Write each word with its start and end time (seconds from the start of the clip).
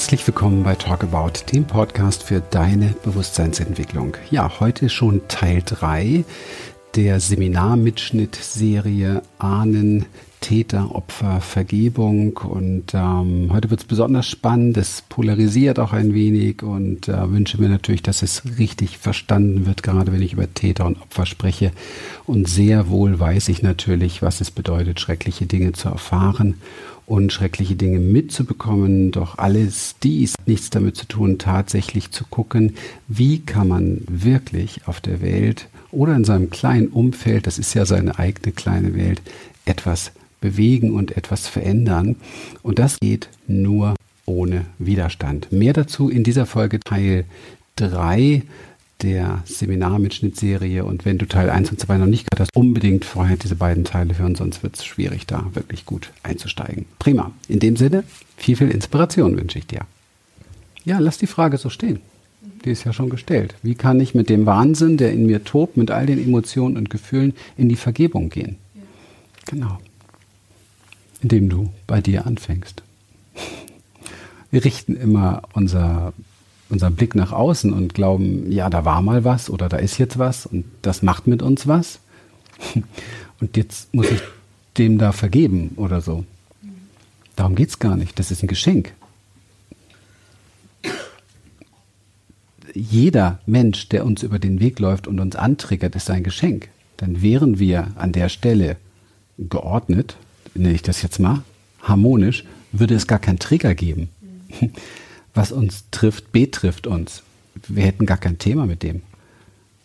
Herzlich 0.00 0.26
willkommen 0.26 0.62
bei 0.62 0.76
Talk 0.76 1.04
About, 1.04 1.32
dem 1.52 1.66
Podcast 1.66 2.22
für 2.22 2.40
deine 2.40 2.94
Bewusstseinsentwicklung. 3.04 4.16
Ja, 4.30 4.50
heute 4.58 4.88
schon 4.88 5.28
Teil 5.28 5.62
3 5.62 6.24
der 6.96 7.20
Seminarmitschnitt-Serie 7.20 9.20
Ahnen, 9.38 10.06
Täter, 10.40 10.94
Opfer, 10.94 11.42
Vergebung. 11.42 12.38
Und 12.38 12.94
ähm, 12.94 13.50
heute 13.52 13.68
wird 13.68 13.80
es 13.80 13.86
besonders 13.86 14.26
spannend. 14.26 14.78
Es 14.78 15.02
polarisiert 15.02 15.78
auch 15.78 15.92
ein 15.92 16.14
wenig 16.14 16.62
und 16.62 17.08
äh, 17.08 17.30
wünsche 17.30 17.60
mir 17.60 17.68
natürlich, 17.68 18.02
dass 18.02 18.22
es 18.22 18.58
richtig 18.58 18.96
verstanden 18.96 19.66
wird, 19.66 19.82
gerade 19.82 20.12
wenn 20.12 20.22
ich 20.22 20.32
über 20.32 20.50
Täter 20.52 20.86
und 20.86 21.02
Opfer 21.02 21.26
spreche. 21.26 21.72
Und 22.24 22.48
sehr 22.48 22.88
wohl 22.88 23.20
weiß 23.20 23.50
ich 23.50 23.62
natürlich, 23.62 24.22
was 24.22 24.40
es 24.40 24.50
bedeutet, 24.50 24.98
schreckliche 24.98 25.44
Dinge 25.44 25.72
zu 25.72 25.90
erfahren 25.90 26.54
und 27.10 27.32
schreckliche 27.32 27.74
Dinge 27.74 27.98
mitzubekommen. 27.98 29.10
Doch 29.10 29.36
alles 29.36 29.96
dies 30.00 30.34
nichts 30.46 30.70
damit 30.70 30.96
zu 30.96 31.06
tun, 31.06 31.38
tatsächlich 31.38 32.12
zu 32.12 32.24
gucken, 32.24 32.76
wie 33.08 33.40
kann 33.40 33.66
man 33.66 34.02
wirklich 34.08 34.82
auf 34.86 35.00
der 35.00 35.20
Welt 35.20 35.66
oder 35.90 36.14
in 36.14 36.22
seinem 36.22 36.50
kleinen 36.50 36.86
Umfeld, 36.86 37.48
das 37.48 37.58
ist 37.58 37.74
ja 37.74 37.84
seine 37.84 38.20
eigene 38.20 38.52
kleine 38.52 38.94
Welt, 38.94 39.22
etwas 39.64 40.12
bewegen 40.40 40.92
und 40.92 41.16
etwas 41.16 41.48
verändern. 41.48 42.14
Und 42.62 42.78
das 42.78 43.00
geht 43.00 43.28
nur 43.48 43.96
ohne 44.24 44.66
Widerstand. 44.78 45.50
Mehr 45.50 45.72
dazu 45.72 46.08
in 46.10 46.22
dieser 46.22 46.46
Folge 46.46 46.78
Teil 46.78 47.24
3 47.74 48.44
der 49.02 49.42
Seminarmitschnittserie. 49.44 50.84
Und 50.84 51.04
wenn 51.04 51.18
du 51.18 51.26
Teil 51.26 51.50
1 51.50 51.70
und 51.70 51.80
2 51.80 51.98
noch 51.98 52.06
nicht 52.06 52.30
gehört 52.30 52.40
hast, 52.40 52.56
unbedingt 52.56 53.04
vorher 53.04 53.36
diese 53.36 53.56
beiden 53.56 53.84
Teile 53.84 54.18
hören, 54.18 54.34
sonst 54.34 54.62
wird 54.62 54.76
es 54.76 54.84
schwierig, 54.84 55.26
da 55.26 55.46
wirklich 55.54 55.86
gut 55.86 56.12
einzusteigen. 56.22 56.86
Prima. 56.98 57.32
In 57.48 57.60
dem 57.60 57.76
Sinne, 57.76 58.04
viel, 58.36 58.56
viel 58.56 58.70
Inspiration 58.70 59.36
wünsche 59.36 59.58
ich 59.58 59.66
dir. 59.66 59.80
Ja, 60.84 60.98
lass 60.98 61.18
die 61.18 61.26
Frage 61.26 61.58
so 61.58 61.70
stehen. 61.70 62.00
Die 62.64 62.70
ist 62.70 62.84
ja 62.84 62.92
schon 62.92 63.10
gestellt. 63.10 63.54
Wie 63.62 63.74
kann 63.74 64.00
ich 64.00 64.14
mit 64.14 64.28
dem 64.28 64.46
Wahnsinn, 64.46 64.96
der 64.96 65.12
in 65.12 65.26
mir 65.26 65.44
tobt, 65.44 65.76
mit 65.76 65.90
all 65.90 66.06
den 66.06 66.22
Emotionen 66.22 66.76
und 66.76 66.90
Gefühlen 66.90 67.34
in 67.56 67.68
die 67.68 67.76
Vergebung 67.76 68.28
gehen? 68.28 68.56
Ja. 68.74 68.82
Genau. 69.46 69.78
Indem 71.22 71.48
du 71.48 71.70
bei 71.86 72.00
dir 72.00 72.26
anfängst. 72.26 72.82
Wir 74.50 74.64
richten 74.64 74.96
immer 74.96 75.42
unser 75.52 76.12
unseren 76.70 76.94
Blick 76.94 77.14
nach 77.14 77.32
außen 77.32 77.72
und 77.72 77.94
glauben, 77.94 78.50
ja, 78.50 78.70
da 78.70 78.84
war 78.84 79.02
mal 79.02 79.24
was 79.24 79.50
oder 79.50 79.68
da 79.68 79.76
ist 79.76 79.98
jetzt 79.98 80.18
was 80.18 80.46
und 80.46 80.64
das 80.82 81.02
macht 81.02 81.26
mit 81.26 81.42
uns 81.42 81.66
was. 81.66 82.00
Und 83.40 83.56
jetzt 83.56 83.94
muss 83.94 84.10
ich 84.10 84.20
dem 84.76 84.98
da 84.98 85.12
vergeben 85.12 85.70
oder 85.76 86.02
so. 86.02 86.26
Darum 87.34 87.54
geht 87.54 87.70
es 87.70 87.78
gar 87.78 87.96
nicht. 87.96 88.18
Das 88.18 88.30
ist 88.30 88.42
ein 88.42 88.48
Geschenk. 88.48 88.92
Jeder 92.74 93.38
Mensch, 93.46 93.88
der 93.88 94.04
uns 94.04 94.22
über 94.22 94.38
den 94.38 94.60
Weg 94.60 94.78
läuft 94.78 95.06
und 95.06 95.20
uns 95.20 95.36
antriggert, 95.36 95.96
ist 95.96 96.10
ein 96.10 96.22
Geschenk. 96.22 96.68
Dann 96.98 97.22
wären 97.22 97.58
wir 97.58 97.88
an 97.96 98.12
der 98.12 98.28
Stelle 98.28 98.76
geordnet, 99.38 100.16
nenne 100.54 100.74
ich 100.74 100.82
das 100.82 101.00
jetzt 101.00 101.18
mal, 101.18 101.42
harmonisch, 101.80 102.44
würde 102.72 102.94
es 102.94 103.06
gar 103.06 103.20
keinen 103.20 103.38
Trigger 103.38 103.74
geben 103.74 104.10
was 105.34 105.52
uns 105.52 105.84
trifft, 105.90 106.32
betrifft 106.32 106.86
uns. 106.86 107.22
Wir 107.68 107.84
hätten 107.84 108.06
gar 108.06 108.18
kein 108.18 108.38
Thema 108.38 108.66
mit 108.66 108.82
dem. 108.82 109.02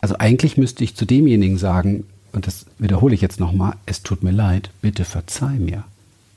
Also 0.02 0.16
eigentlich 0.18 0.58
müsste 0.58 0.84
ich 0.84 0.96
zu 0.96 1.06
demjenigen 1.06 1.58
sagen, 1.58 2.06
und 2.32 2.48
das 2.48 2.66
wiederhole 2.80 3.16
ich 3.16 3.22
jetzt 3.22 3.40
nochmal, 3.40 3.74
es 3.86 4.04
tut 4.04 4.24
mir 4.24 4.32
leid, 4.32 4.70
bitte 4.82 5.06
verzeih 5.06 5.58
mir. 5.58 5.86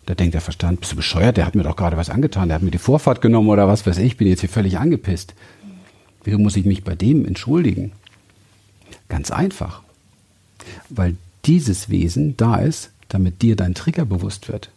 Da 0.06 0.14
denkt 0.14 0.34
der 0.34 0.41
Verstand, 0.41 0.81
bist 0.81 0.92
du 0.92 0.97
bescheuert, 0.97 1.36
der 1.36 1.45
hat 1.45 1.55
mir 1.55 1.64
doch 1.64 1.77
gerade 1.77 1.97
was 1.97 2.09
angetan, 2.09 2.48
der 2.48 2.55
hat 2.55 2.62
mir 2.62 2.70
die 2.70 2.79
Vorfahrt 2.79 3.20
genommen 3.20 3.48
oder 3.48 3.69
was 3.69 3.86
weiß 3.86 3.98
ich, 3.98 4.17
bin 4.17 4.29
jetzt 4.29 4.41
hier 4.41 4.48
völlig 4.48 4.79
angepisst. 4.79 5.35
Wieso 6.25 6.39
muss 6.39 6.57
ich 6.57 6.64
mich 6.64 6.85
bei 6.85 6.95
dem 6.95 7.27
entschuldigen? 7.27 7.92
Ganz 9.08 9.30
einfach. 9.30 9.83
Weil 10.89 11.17
dieses 11.45 11.90
Wesen 11.90 12.36
da 12.36 12.57
ist, 12.57 12.90
damit 13.08 13.42
dir 13.42 13.57
dein 13.57 13.75
Trigger 13.75 14.05
bewusst 14.05 14.48
wird. 14.48 14.70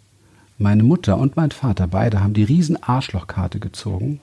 Meine 0.62 0.84
Mutter 0.84 1.18
und 1.18 1.38
mein 1.38 1.50
Vater, 1.50 1.88
beide 1.88 2.22
haben 2.22 2.36
die 2.36 2.44
riesen 2.44 2.84
Arschlochkarte 2.84 3.60
gezogen, 3.60 4.20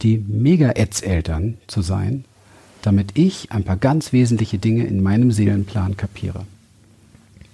die 0.00 0.16
Mega-Ätzeltern 0.16 1.58
zu 1.66 1.82
sein, 1.82 2.24
damit 2.80 3.18
ich 3.18 3.52
ein 3.52 3.64
paar 3.64 3.76
ganz 3.76 4.14
wesentliche 4.14 4.56
Dinge 4.56 4.86
in 4.86 5.02
meinem 5.02 5.30
Seelenplan 5.30 5.98
kapiere. 5.98 6.46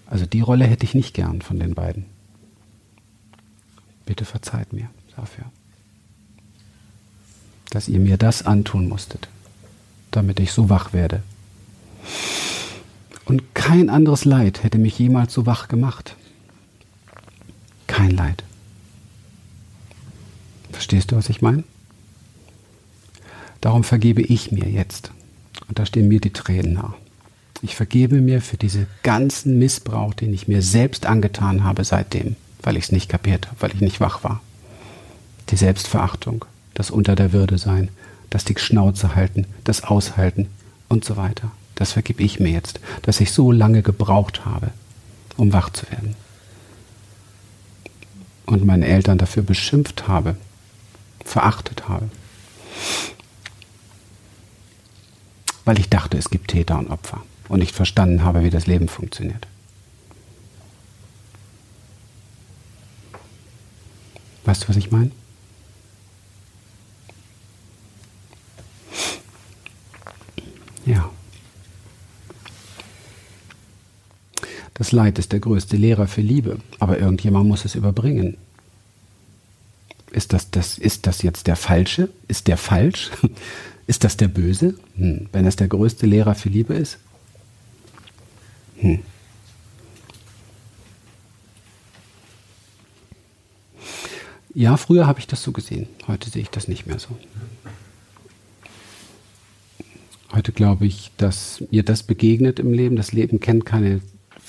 Also 0.07 0.27
die 0.27 0.43
Rolle 0.43 0.65
hätte 0.65 0.85
ich 0.85 0.95
nicht 0.95 1.13
gern 1.13 1.43
von 1.43 1.59
den 1.59 1.75
beiden. 1.75 2.05
Bitte 4.07 4.25
verzeiht 4.25 4.73
mir 4.73 4.89
dafür, 5.17 5.47
dass 7.71 7.89
ihr 7.89 7.99
mir 7.99 8.17
das 8.17 8.47
antun 8.47 8.89
musstet, 8.89 9.27
damit 10.13 10.39
ich 10.39 10.53
so 10.53 10.71
wach 10.71 10.93
werde. 10.93 11.25
Und 13.25 13.57
kein 13.57 13.91
anderes 13.91 14.25
Leid 14.25 14.63
hätte 14.63 14.79
mich 14.79 14.97
jemals 15.01 15.35
so 15.35 15.47
wach 15.47 15.67
gemacht 15.67 16.15
kein 17.95 18.11
Leid. 18.11 18.43
Verstehst 20.73 21.13
du, 21.13 21.17
was 21.17 21.29
ich 21.29 21.43
meine? 21.43 21.63
Darum 23.61 23.85
vergebe 23.85 24.21
ich 24.21 24.51
mir 24.51 24.69
jetzt. 24.69 25.13
Und 25.69 25.79
da 25.79 25.87
stehen 25.87 26.09
mir 26.09 26.21
die 26.21 26.33
Tränen 26.33 26.73
nach. 26.73 26.95
Ich 27.63 27.77
vergebe 27.77 28.21
mir 28.21 28.43
für 28.43 28.57
diesen 28.57 28.89
ganzen 29.05 29.61
Missbrauch, 29.61 30.13
den 30.13 30.35
ich 30.35 30.49
mir 30.49 30.61
selbst 30.61 31.07
angetan 31.07 31.63
habe 31.63 31.85
seitdem, 31.85 32.35
weil 32.63 32.77
ich 32.77 32.85
es 32.85 32.93
nicht 32.93 33.09
kapiert 33.09 33.47
habe, 33.47 33.63
weil 33.63 33.75
ich 33.75 33.81
nicht 33.81 34.01
wach 34.01 34.25
war. 34.25 34.43
Die 35.51 35.57
Selbstverachtung, 35.57 36.45
das 36.75 36.91
unter 36.91 37.15
der 37.15 37.33
Würde 37.33 37.59
sein, 37.59 37.91
das 38.29 38.45
die 38.45 38.59
Schnauze 38.59 39.15
halten, 39.15 39.47
das 39.63 39.85
Aushalten 39.85 40.49
und 40.89 41.05
so 41.05 41.17
weiter. 41.17 41.53
Das 41.77 41.93
vergebe 41.93 42.25
ich 42.25 42.41
mir 42.41 42.51
jetzt, 42.51 42.81
dass 43.03 43.21
ich 43.21 43.31
so 43.31 43.53
lange 43.53 43.83
gebraucht 43.83 44.45
habe, 44.45 44.73
um 45.37 45.53
wach 45.53 45.71
zu 45.71 45.89
werden 45.93 46.17
und 48.47 48.65
meine 48.65 48.87
Eltern 48.87 49.19
dafür 49.19 49.43
beschimpft 49.43 50.09
habe, 50.09 50.37
verachtet 51.25 51.89
habe. 51.89 52.11
Weil 55.65 55.79
ich 55.79 55.89
dachte, 55.89 56.19
es 56.19 56.31
gibt 56.31 56.49
Täter 56.49 56.79
und 56.79 56.91
Opfer 56.91 57.23
und 57.49 57.61
nicht 57.61 57.75
verstanden 57.75 58.23
habe, 58.23 58.45
wie 58.45 58.51
das 58.51 58.67
Leben 58.67 58.89
funktioniert. 58.89 59.47
Weißt 64.45 64.65
du, 64.65 64.69
was 64.69 64.77
ich 64.77 64.91
meine? 64.91 65.11
Ja. 70.85 71.11
Das 74.75 74.84
Leid 74.95 75.19
ist 75.19 75.33
der 75.33 75.41
größte 75.41 75.77
Lehrer 75.77 76.07
für 76.07 76.21
Liebe, 76.21 76.59
aber 76.79 76.99
irgendjemand 76.99 77.47
muss 77.49 77.65
es 77.65 77.75
überbringen. 77.75 78.37
Ist 80.11 80.33
das, 80.33 80.51
das, 80.51 80.79
ist 80.79 81.07
das 81.07 81.23
jetzt 81.23 81.49
der 81.49 81.57
Falsche? 81.57 82.09
Ist 82.29 82.47
der 82.47 82.57
falsch? 82.57 83.11
Ist 83.87 84.03
das 84.03 84.17
der 84.17 84.29
Böse? 84.29 84.77
Hm. 84.97 85.27
Wenn 85.31 85.45
es 85.47 85.57
der 85.57 85.69
größte 85.69 86.07
Lehrer 86.07 86.35
für 86.35 86.49
Liebe 86.49 86.73
ist? 86.73 86.97
Hm. 88.79 89.01
Ja, 94.55 94.79
früher 94.79 95.07
habe 95.07 95.19
ich 95.19 95.27
das 95.27 95.43
so 95.43 95.53
gesehen. 95.53 95.87
Heute 96.07 96.31
sehe 96.31 96.41
ich 96.41 96.49
das 96.49 96.67
nicht 96.67 96.87
mehr 96.87 96.99
so. 96.99 97.19
Heute 100.33 100.53
glaube 100.53 100.87
ich, 100.87 101.11
dass 101.17 101.63
mir 101.71 101.83
das 101.83 102.05
begegnet 102.05 102.59
im 102.59 102.73
Leben. 102.73 102.97
Das 102.97 103.13
Leben 103.13 103.41
kennt 103.41 103.67
keine 103.67 104.01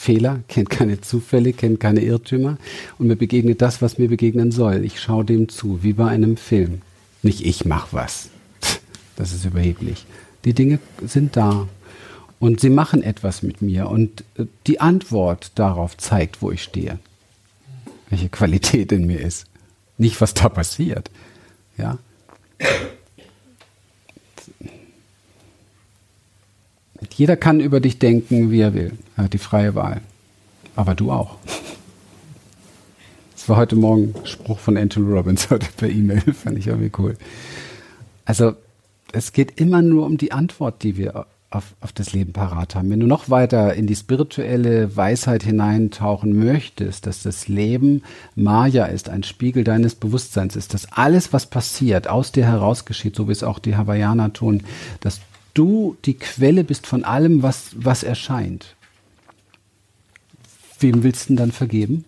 Fehler, 0.05 0.41
kennt 0.47 0.69
keine 0.69 1.02
Zufälle, 1.02 1.52
kennt 1.52 1.79
keine 1.79 2.02
Irrtümer 2.02 2.57
und 2.99 3.07
mir 3.07 3.16
begegnet 3.16 3.59
das, 3.63 3.81
was 3.81 3.97
mir 3.97 4.07
begegnen 4.07 4.52
soll. 4.52 4.85
Ich 4.85 4.99
schaue 5.02 5.25
dem 5.25 5.49
zu, 5.49 5.81
wie 5.81 5.93
bei 5.93 6.07
einem 6.07 6.37
Film. 6.37 6.84
Nicht 7.23 7.43
ich 7.43 7.66
mache 7.66 7.90
was. 7.91 8.29
Das 9.16 9.31
ist 9.31 9.46
überheblich. 9.46 10.05
Die 10.43 10.53
Dinge 10.53 10.78
sind 11.03 11.37
da 11.37 11.67
und 12.37 12.59
sie 12.59 12.69
machen 12.69 13.02
etwas 13.02 13.41
mit 13.43 13.61
mir 13.61 13.90
und 13.90 14.25
äh, 14.37 14.46
die 14.67 14.79
Antwort 14.79 15.53
darauf 15.55 15.97
zeigt, 15.97 16.41
wo 16.41 16.51
ich 16.51 16.61
stehe. 16.61 16.99
Welche 18.09 18.29
Qualität 18.29 18.91
in 18.91 19.08
mir 19.08 19.22
ist. 19.22 19.47
Nicht, 19.97 20.22
was 20.22 20.34
da 20.34 20.49
passiert. 20.49 21.09
Ja. 21.78 21.97
Jeder 27.13 27.37
kann 27.37 27.59
über 27.59 27.79
dich 27.79 27.99
denken, 27.99 28.52
wie 28.52 28.61
er 28.61 28.73
will. 28.73 28.93
Er 29.17 29.25
hat 29.25 29.34
die 29.34 29.37
freie 29.37 29.75
Wahl. 29.75 30.02
Aber 30.75 30.96
du 30.96 31.11
auch. 31.11 31.37
Das 33.34 33.47
war 33.49 33.57
heute 33.57 33.75
Morgen 33.75 34.16
Spruch 34.23 34.59
von 34.59 34.78
Anthony 34.78 35.11
Robbins 35.11 35.49
heute 35.49 35.67
per 35.78 35.90
E-Mail. 35.90 36.22
Fand 36.34 36.57
ich 36.57 36.67
irgendwie 36.67 36.91
cool. 36.97 37.16
Also, 38.25 38.53
es 39.11 39.34
geht 39.34 39.59
immer 39.59 39.81
nur 39.81 40.05
um 40.05 40.17
die 40.17 40.31
Antwort, 40.31 40.84
die 40.84 40.97
wir 40.97 41.28
auf, 41.55 41.75
auf 41.79 41.93
das 41.93 42.11
Leben 42.13 42.34
parat 42.34 42.75
haben. 42.75 42.90
Wenn 42.90 42.99
du 42.99 43.08
noch 43.08 43.29
weiter 43.29 43.73
in 43.73 43.87
die 43.87 43.96
spirituelle 43.96 44.96
Weisheit 44.96 45.43
hineintauchen 45.43 46.37
möchtest, 46.37 47.08
dass 47.08 47.23
das 47.23 47.47
Leben 47.47 48.03
Maya 48.35 48.85
ist, 48.85 49.09
ein 49.09 49.23
Spiegel 49.23 49.63
deines 49.63 49.96
Bewusstseins 49.96 50.55
ist, 50.55 50.73
dass 50.73 50.91
alles, 50.91 51.34
was 51.34 51.46
passiert, 51.46 52.08
aus 52.08 52.31
dir 52.31 52.46
heraus 52.46 52.85
geschieht, 52.85 53.16
so 53.16 53.28
wie 53.28 53.31
es 53.31 53.43
auch 53.43 53.59
die 53.59 53.78
Hawaiianer 53.78 54.34
tun, 54.34 54.63
dass 54.99 55.22
du 55.55 55.97
die 56.05 56.13
Quelle 56.13 56.63
bist 56.63 56.85
von 56.85 57.03
allem, 57.03 57.41
was, 57.41 57.72
was 57.75 58.03
erscheint. 58.03 58.75
Wem 60.79 61.02
willst 61.02 61.25
du 61.25 61.28
denn 61.29 61.37
dann 61.37 61.52
vergeben? 61.52 62.05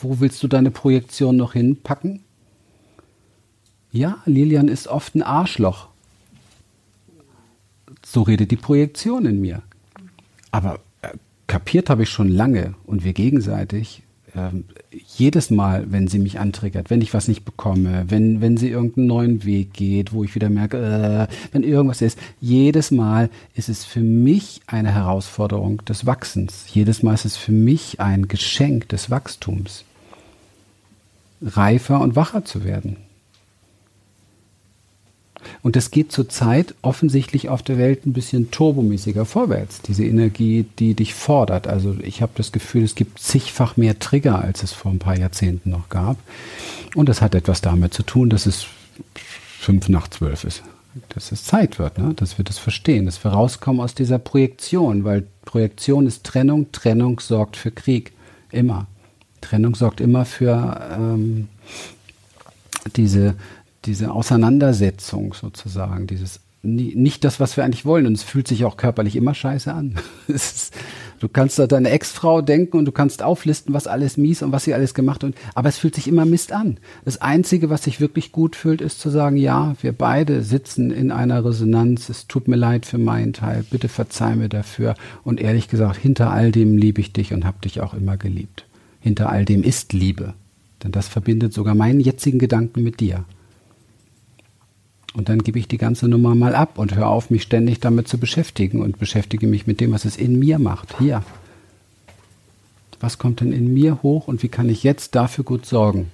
Wo 0.00 0.20
willst 0.20 0.42
du 0.42 0.48
deine 0.48 0.70
Projektion 0.70 1.36
noch 1.36 1.54
hinpacken? 1.54 2.22
Ja, 3.90 4.18
Lilian 4.26 4.68
ist 4.68 4.86
oft 4.86 5.14
ein 5.14 5.22
Arschloch. 5.22 5.88
So 8.04 8.22
redet 8.22 8.50
die 8.50 8.56
Projektion 8.56 9.24
in 9.24 9.40
mir. 9.40 9.62
Aber 10.50 10.80
äh, 11.02 11.16
kapiert 11.46 11.88
habe 11.90 12.02
ich 12.02 12.10
schon 12.10 12.28
lange 12.28 12.74
und 12.84 13.04
wir 13.04 13.12
gegenseitig. 13.12 14.02
Äh, 14.34 14.50
jedes 15.16 15.50
Mal, 15.50 15.90
wenn 15.90 16.08
sie 16.08 16.18
mich 16.18 16.38
antriggert, 16.38 16.90
wenn 16.90 17.00
ich 17.00 17.14
was 17.14 17.28
nicht 17.28 17.44
bekomme, 17.44 18.04
wenn, 18.08 18.40
wenn 18.40 18.56
sie 18.56 18.68
irgendeinen 18.68 19.06
neuen 19.06 19.44
Weg 19.44 19.72
geht, 19.72 20.12
wo 20.12 20.24
ich 20.24 20.34
wieder 20.34 20.50
merke, 20.50 20.78
äh, 20.78 21.34
wenn 21.52 21.62
irgendwas 21.62 22.02
ist, 22.02 22.18
jedes 22.40 22.90
Mal 22.90 23.30
ist 23.54 23.68
es 23.68 23.84
für 23.84 24.00
mich 24.00 24.60
eine 24.66 24.92
Herausforderung 24.92 25.84
des 25.84 26.06
Wachsens. 26.06 26.66
Jedes 26.68 27.02
Mal 27.02 27.14
ist 27.14 27.24
es 27.24 27.36
für 27.36 27.52
mich 27.52 28.00
ein 28.00 28.28
Geschenk 28.28 28.88
des 28.88 29.10
Wachstums. 29.10 29.84
Reifer 31.40 32.00
und 32.00 32.16
wacher 32.16 32.44
zu 32.44 32.64
werden. 32.64 32.96
Und 35.62 35.76
das 35.76 35.90
geht 35.90 36.12
zurzeit 36.12 36.74
offensichtlich 36.82 37.48
auf 37.48 37.62
der 37.62 37.78
Welt 37.78 38.06
ein 38.06 38.12
bisschen 38.12 38.50
turbomäßiger 38.50 39.24
vorwärts. 39.24 39.82
Diese 39.82 40.04
Energie, 40.04 40.66
die 40.78 40.94
dich 40.94 41.14
fordert. 41.14 41.66
Also 41.66 41.96
ich 42.02 42.22
habe 42.22 42.32
das 42.34 42.52
Gefühl, 42.52 42.84
es 42.84 42.94
gibt 42.94 43.18
zigfach 43.18 43.76
mehr 43.76 43.98
Trigger, 43.98 44.40
als 44.40 44.62
es 44.62 44.72
vor 44.72 44.90
ein 44.90 44.98
paar 44.98 45.18
Jahrzehnten 45.18 45.70
noch 45.70 45.88
gab. 45.88 46.16
Und 46.94 47.08
das 47.08 47.22
hat 47.22 47.34
etwas 47.34 47.60
damit 47.60 47.94
zu 47.94 48.02
tun, 48.02 48.30
dass 48.30 48.46
es 48.46 48.66
fünf 49.58 49.88
nach 49.88 50.08
zwölf 50.08 50.44
ist. 50.44 50.62
Dass 51.10 51.32
es 51.32 51.44
Zeit 51.44 51.78
wird, 51.78 51.98
ne? 51.98 52.14
dass 52.14 52.38
wir 52.38 52.44
das 52.44 52.58
verstehen, 52.58 53.06
dass 53.06 53.22
wir 53.22 53.30
rauskommen 53.30 53.80
aus 53.80 53.94
dieser 53.94 54.18
Projektion, 54.18 55.04
weil 55.04 55.26
Projektion 55.44 56.06
ist 56.06 56.24
Trennung, 56.24 56.72
Trennung 56.72 57.20
sorgt 57.20 57.56
für 57.56 57.70
Krieg. 57.70 58.12
Immer. 58.50 58.86
Trennung 59.40 59.74
sorgt 59.74 60.00
immer 60.00 60.24
für 60.24 60.80
ähm, 60.98 61.48
diese 62.96 63.34
diese 63.84 64.12
Auseinandersetzung 64.12 65.34
sozusagen, 65.34 66.06
dieses 66.06 66.40
nicht 66.62 67.24
das, 67.24 67.38
was 67.38 67.56
wir 67.56 67.64
eigentlich 67.64 67.84
wollen. 67.84 68.06
Und 68.06 68.14
es 68.14 68.22
fühlt 68.22 68.48
sich 68.48 68.64
auch 68.64 68.76
körperlich 68.76 69.16
immer 69.16 69.34
scheiße 69.34 69.72
an. 69.72 69.94
Du 71.20 71.28
kannst 71.28 71.58
da 71.58 71.66
deine 71.66 71.90
Ex-Frau 71.90 72.42
denken 72.42 72.76
und 72.78 72.84
du 72.84 72.92
kannst 72.92 73.24
auflisten, 73.24 73.74
was 73.74 73.88
alles 73.88 74.16
mies 74.16 74.40
und 74.42 74.52
was 74.52 74.62
sie 74.62 74.74
alles 74.74 74.94
gemacht 74.94 75.24
hat. 75.24 75.34
Aber 75.56 75.68
es 75.68 75.76
fühlt 75.76 75.96
sich 75.96 76.06
immer 76.06 76.24
Mist 76.24 76.52
an. 76.52 76.78
Das 77.04 77.20
Einzige, 77.20 77.70
was 77.70 77.82
sich 77.82 78.00
wirklich 78.00 78.30
gut 78.30 78.54
fühlt, 78.54 78.80
ist 78.80 79.00
zu 79.00 79.10
sagen, 79.10 79.36
ja, 79.36 79.74
wir 79.80 79.90
beide 79.90 80.42
sitzen 80.42 80.92
in 80.92 81.10
einer 81.10 81.44
Resonanz. 81.44 82.08
Es 82.08 82.28
tut 82.28 82.46
mir 82.46 82.54
leid 82.54 82.86
für 82.86 82.98
meinen 82.98 83.32
Teil. 83.32 83.64
Bitte 83.68 83.88
verzeih 83.88 84.36
mir 84.36 84.48
dafür. 84.48 84.94
Und 85.24 85.40
ehrlich 85.40 85.66
gesagt, 85.66 85.96
hinter 85.96 86.30
all 86.30 86.52
dem 86.52 86.78
liebe 86.78 87.00
ich 87.00 87.12
dich 87.12 87.32
und 87.32 87.44
habe 87.44 87.58
dich 87.64 87.80
auch 87.80 87.94
immer 87.94 88.16
geliebt. 88.16 88.66
Hinter 89.00 89.28
all 89.28 89.44
dem 89.44 89.64
ist 89.64 89.92
Liebe. 89.92 90.34
Denn 90.84 90.92
das 90.92 91.08
verbindet 91.08 91.52
sogar 91.52 91.74
meinen 91.74 91.98
jetzigen 91.98 92.38
Gedanken 92.38 92.84
mit 92.84 93.00
dir. 93.00 93.24
Und 95.14 95.28
dann 95.28 95.38
gebe 95.38 95.58
ich 95.58 95.68
die 95.68 95.78
ganze 95.78 96.06
Nummer 96.06 96.34
mal 96.34 96.54
ab 96.54 96.78
und 96.78 96.94
höre 96.94 97.08
auf, 97.08 97.30
mich 97.30 97.42
ständig 97.42 97.80
damit 97.80 98.08
zu 98.08 98.18
beschäftigen 98.18 98.82
und 98.82 98.98
beschäftige 98.98 99.46
mich 99.46 99.66
mit 99.66 99.80
dem, 99.80 99.92
was 99.92 100.04
es 100.04 100.16
in 100.16 100.38
mir 100.38 100.58
macht. 100.58 100.98
Hier. 100.98 101.22
Was 103.00 103.18
kommt 103.18 103.40
denn 103.40 103.52
in 103.52 103.72
mir 103.72 104.02
hoch 104.02 104.28
und 104.28 104.42
wie 104.42 104.48
kann 104.48 104.68
ich 104.68 104.82
jetzt 104.82 105.14
dafür 105.14 105.44
gut 105.44 105.66
sorgen? 105.66 106.10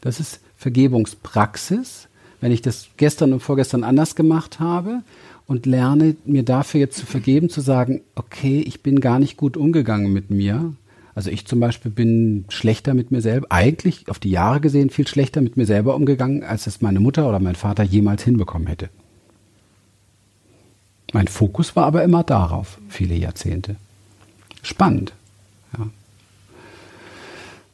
Das 0.00 0.20
ist 0.20 0.40
Vergebungspraxis. 0.56 2.08
Wenn 2.40 2.52
ich 2.52 2.60
das 2.60 2.88
gestern 2.96 3.32
und 3.32 3.40
vorgestern 3.40 3.82
anders 3.82 4.14
gemacht 4.14 4.60
habe 4.60 5.02
und 5.46 5.64
lerne, 5.64 6.16
mir 6.24 6.42
dafür 6.42 6.80
jetzt 6.80 6.98
zu 6.98 7.06
vergeben, 7.06 7.48
zu 7.48 7.60
sagen, 7.60 8.02
okay, 8.14 8.60
ich 8.60 8.82
bin 8.82 9.00
gar 9.00 9.18
nicht 9.18 9.36
gut 9.36 9.56
umgegangen 9.56 10.12
mit 10.12 10.30
mir, 10.30 10.74
also 11.16 11.30
ich 11.30 11.46
zum 11.46 11.60
Beispiel 11.60 11.90
bin 11.90 12.44
schlechter 12.50 12.92
mit 12.92 13.10
mir 13.10 13.22
selber, 13.22 13.46
eigentlich 13.48 14.10
auf 14.10 14.18
die 14.18 14.28
Jahre 14.30 14.60
gesehen 14.60 14.90
viel 14.90 15.08
schlechter 15.08 15.40
mit 15.40 15.56
mir 15.56 15.64
selber 15.64 15.94
umgegangen, 15.94 16.44
als 16.44 16.66
es 16.66 16.82
meine 16.82 17.00
Mutter 17.00 17.26
oder 17.26 17.40
mein 17.40 17.54
Vater 17.54 17.82
jemals 17.82 18.22
hinbekommen 18.22 18.68
hätte. 18.68 18.90
Mein 21.14 21.26
Fokus 21.26 21.74
war 21.74 21.86
aber 21.86 22.04
immer 22.04 22.22
darauf, 22.22 22.78
viele 22.90 23.14
Jahrzehnte. 23.14 23.76
Spannend. 24.62 25.14
Ja. 25.78 25.86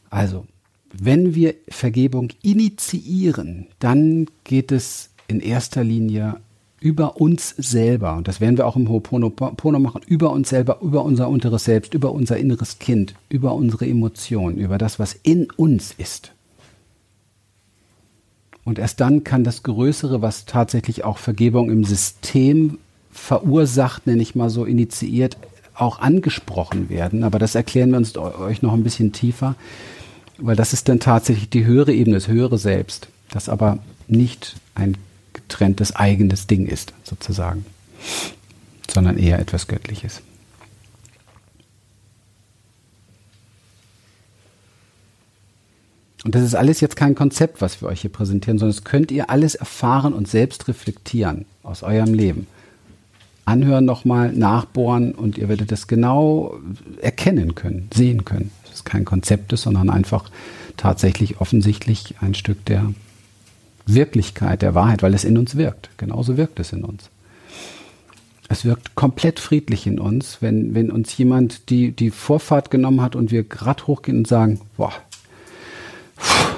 Also, 0.09 0.47
wenn 0.93 1.35
wir 1.35 1.55
Vergebung 1.67 2.29
initiieren, 2.43 3.67
dann 3.79 4.27
geht 4.45 4.71
es 4.71 5.09
in 5.27 5.41
erster 5.41 5.83
Linie 5.83 6.37
über 6.83 7.21
uns 7.21 7.55
selber, 7.57 8.17
und 8.17 8.27
das 8.27 8.41
werden 8.41 8.57
wir 8.57 8.67
auch 8.67 8.75
im 8.75 8.89
Ho'oponopono 8.89 9.79
machen, 9.79 10.01
über 10.05 10.31
uns 10.31 10.49
selber, 10.49 10.79
über 10.81 11.05
unser 11.05 11.29
unteres 11.29 11.63
Selbst, 11.63 11.93
über 11.93 12.11
unser 12.11 12.35
inneres 12.35 12.77
Kind, 12.77 13.15
über 13.29 13.53
unsere 13.55 13.87
Emotionen, 13.87 14.57
über 14.57 14.77
das, 14.77 14.99
was 14.99 15.13
in 15.23 15.47
uns 15.55 15.95
ist. 15.97 16.33
Und 18.65 18.79
erst 18.79 18.99
dann 18.99 19.23
kann 19.23 19.45
das 19.45 19.63
Größere, 19.63 20.21
was 20.21 20.43
tatsächlich 20.43 21.05
auch 21.05 21.19
Vergebung 21.19 21.71
im 21.71 21.85
System 21.85 22.79
verursacht, 23.11 24.05
nenne 24.05 24.21
ich 24.21 24.35
mal 24.35 24.49
so, 24.49 24.65
initiiert, 24.65 25.37
auch 25.75 25.99
angesprochen 25.99 26.89
werden. 26.89 27.23
Aber 27.23 27.39
das 27.39 27.55
erklären 27.55 27.91
wir 27.91 27.97
uns 27.97 28.17
euch 28.17 28.61
noch 28.61 28.73
ein 28.73 28.83
bisschen 28.83 29.13
tiefer, 29.13 29.55
weil 30.37 30.57
das 30.57 30.73
ist 30.73 30.89
dann 30.89 30.99
tatsächlich 30.99 31.49
die 31.49 31.63
höhere 31.63 31.93
Ebene, 31.93 32.17
das 32.17 32.27
höhere 32.27 32.57
Selbst, 32.57 33.07
das 33.31 33.47
aber 33.47 33.79
nicht 34.09 34.57
ein 34.75 34.97
getrenntes 35.47 35.95
eigenes 35.95 36.47
Ding 36.47 36.65
ist, 36.65 36.93
sozusagen, 37.03 37.65
sondern 38.89 39.17
eher 39.17 39.39
etwas 39.39 39.67
Göttliches. 39.67 40.21
Und 46.23 46.35
das 46.35 46.43
ist 46.43 46.55
alles 46.55 46.79
jetzt 46.79 46.95
kein 46.95 47.15
Konzept, 47.15 47.61
was 47.61 47.81
wir 47.81 47.89
euch 47.89 48.01
hier 48.01 48.11
präsentieren, 48.11 48.57
sondern 48.57 48.75
das 48.75 48.85
könnt 48.85 49.11
ihr 49.11 49.29
alles 49.29 49.55
erfahren 49.55 50.13
und 50.13 50.27
selbst 50.27 50.67
reflektieren 50.67 51.45
aus 51.63 51.83
eurem 51.83 52.13
Leben. 52.13 52.47
Anhören 53.45 53.83
nochmal, 53.83 54.31
nachbohren 54.31 55.13
und 55.13 55.37
ihr 55.37 55.49
werdet 55.49 55.73
das 55.73 55.87
genau 55.87 56.57
erkennen 57.01 57.55
können, 57.55 57.89
sehen 57.93 58.23
können. 58.23 58.51
Das 58.63 58.75
ist 58.75 58.85
kein 58.85 59.03
Konzept, 59.03 59.55
sondern 59.57 59.89
einfach 59.89 60.29
tatsächlich 60.77 61.41
offensichtlich 61.41 62.15
ein 62.21 62.35
Stück 62.35 62.63
der 62.65 62.93
Wirklichkeit 63.85 64.61
der 64.61 64.75
Wahrheit, 64.75 65.03
weil 65.03 65.13
es 65.13 65.23
in 65.23 65.37
uns 65.37 65.55
wirkt. 65.55 65.89
Genauso 65.97 66.37
wirkt 66.37 66.59
es 66.59 66.71
in 66.73 66.83
uns. 66.83 67.09
Es 68.49 68.65
wirkt 68.65 68.95
komplett 68.95 69.39
friedlich 69.39 69.87
in 69.87 69.99
uns, 69.99 70.41
wenn, 70.41 70.75
wenn 70.75 70.91
uns 70.91 71.17
jemand 71.17 71.69
die, 71.69 71.91
die 71.91 72.11
Vorfahrt 72.11 72.71
genommen 72.71 73.01
hat 73.01 73.15
und 73.15 73.31
wir 73.31 73.43
gerade 73.43 73.87
hochgehen 73.87 74.19
und 74.19 74.27
sagen, 74.27 74.61
boah, 74.77 74.93
pff, 76.19 76.55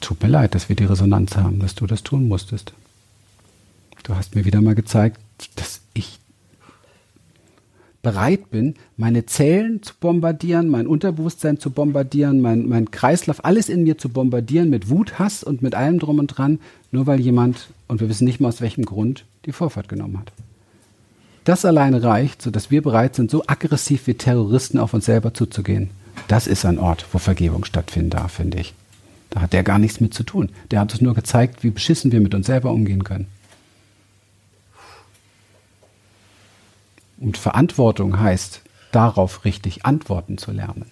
tut 0.00 0.22
mir 0.22 0.28
leid, 0.28 0.54
dass 0.54 0.68
wir 0.68 0.76
die 0.76 0.84
Resonanz 0.84 1.36
haben, 1.36 1.58
dass 1.58 1.74
du 1.74 1.86
das 1.86 2.02
tun 2.02 2.28
musstest. 2.28 2.72
Du 4.04 4.14
hast 4.14 4.34
mir 4.34 4.44
wieder 4.44 4.60
mal 4.60 4.74
gezeigt, 4.74 5.20
dass 5.56 5.80
ich 5.92 6.18
bereit 8.04 8.50
bin, 8.50 8.76
meine 8.96 9.26
Zellen 9.26 9.82
zu 9.82 9.94
bombardieren, 9.98 10.68
mein 10.68 10.86
Unterbewusstsein 10.86 11.58
zu 11.58 11.70
bombardieren, 11.70 12.40
mein, 12.40 12.68
mein 12.68 12.92
Kreislauf, 12.92 13.44
alles 13.44 13.68
in 13.68 13.82
mir 13.82 13.98
zu 13.98 14.08
bombardieren 14.08 14.70
mit 14.70 14.88
Wut, 14.88 15.18
Hass 15.18 15.42
und 15.42 15.62
mit 15.62 15.74
allem 15.74 15.98
drum 15.98 16.20
und 16.20 16.28
dran, 16.28 16.60
nur 16.92 17.08
weil 17.08 17.18
jemand, 17.18 17.70
und 17.88 18.00
wir 18.00 18.08
wissen 18.08 18.26
nicht 18.26 18.38
mal 18.38 18.48
aus 18.48 18.60
welchem 18.60 18.84
Grund, 18.84 19.24
die 19.46 19.52
Vorfahrt 19.52 19.88
genommen 19.88 20.20
hat. 20.20 20.30
Das 21.42 21.64
alleine 21.64 22.02
reicht, 22.02 22.40
sodass 22.40 22.70
wir 22.70 22.82
bereit 22.82 23.16
sind, 23.16 23.30
so 23.30 23.42
aggressiv 23.46 24.06
wie 24.06 24.14
Terroristen 24.14 24.78
auf 24.78 24.94
uns 24.94 25.06
selber 25.06 25.34
zuzugehen. 25.34 25.90
Das 26.28 26.46
ist 26.46 26.64
ein 26.64 26.78
Ort, 26.78 27.04
wo 27.12 27.18
Vergebung 27.18 27.64
stattfinden 27.64 28.10
darf, 28.10 28.32
finde 28.32 28.60
ich. 28.60 28.74
Da 29.30 29.40
hat 29.40 29.52
der 29.52 29.64
gar 29.64 29.78
nichts 29.78 30.00
mit 30.00 30.14
zu 30.14 30.22
tun. 30.22 30.50
Der 30.70 30.80
hat 30.80 30.92
uns 30.92 31.02
nur 31.02 31.14
gezeigt, 31.14 31.64
wie 31.64 31.70
beschissen 31.70 32.12
wir 32.12 32.20
mit 32.20 32.34
uns 32.34 32.46
selber 32.46 32.70
umgehen 32.70 33.02
können. 33.02 33.26
Und 37.24 37.38
Verantwortung 37.38 38.20
heißt, 38.20 38.60
darauf 38.92 39.46
richtig 39.46 39.86
antworten 39.86 40.36
zu 40.36 40.52
lernen. 40.52 40.84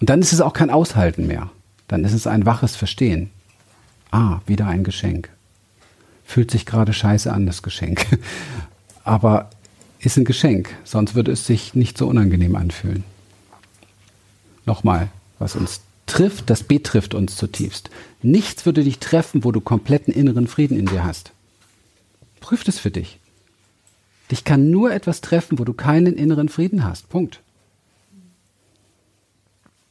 Und 0.00 0.08
dann 0.08 0.22
ist 0.22 0.32
es 0.32 0.40
auch 0.40 0.54
kein 0.54 0.70
Aushalten 0.70 1.26
mehr. 1.26 1.50
Dann 1.86 2.02
ist 2.06 2.14
es 2.14 2.26
ein 2.26 2.46
waches 2.46 2.76
Verstehen. 2.76 3.28
Ah, 4.10 4.40
wieder 4.46 4.68
ein 4.68 4.84
Geschenk. 4.84 5.28
Fühlt 6.24 6.50
sich 6.50 6.64
gerade 6.64 6.94
scheiße 6.94 7.30
an, 7.30 7.44
das 7.44 7.62
Geschenk. 7.62 8.06
Aber 9.04 9.50
ist 9.98 10.16
ein 10.16 10.24
Geschenk, 10.24 10.74
sonst 10.84 11.14
würde 11.14 11.32
es 11.32 11.46
sich 11.46 11.74
nicht 11.74 11.98
so 11.98 12.08
unangenehm 12.08 12.56
anfühlen. 12.56 13.04
Nochmal, 14.64 15.10
was 15.38 15.56
uns 15.56 15.82
trifft, 16.06 16.48
das 16.48 16.62
betrifft 16.62 17.12
uns 17.12 17.36
zutiefst. 17.36 17.90
Nichts 18.22 18.64
würde 18.64 18.82
dich 18.82 18.98
treffen, 18.98 19.44
wo 19.44 19.52
du 19.52 19.60
kompletten 19.60 20.14
inneren 20.14 20.46
Frieden 20.46 20.78
in 20.78 20.86
dir 20.86 21.04
hast. 21.04 21.32
Prüf 22.40 22.66
es 22.66 22.78
für 22.78 22.90
dich. 22.90 23.18
Dich 24.30 24.44
kann 24.44 24.70
nur 24.70 24.92
etwas 24.92 25.20
treffen, 25.20 25.58
wo 25.58 25.64
du 25.64 25.74
keinen 25.74 26.14
inneren 26.14 26.48
Frieden 26.48 26.84
hast. 26.84 27.08
Punkt. 27.08 27.40